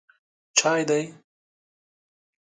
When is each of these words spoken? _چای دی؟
_چای 0.57 0.81
دی؟ 0.89 1.01